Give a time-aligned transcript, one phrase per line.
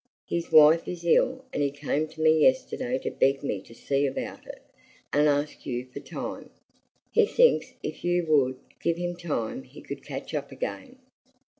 [0.27, 4.07] His wife is ill, and he came to me yesterday to beg me to see
[4.07, 4.59] about it,
[5.13, 6.49] and ask you for time.
[7.11, 10.97] He thinks if you would give him time he could catch up again."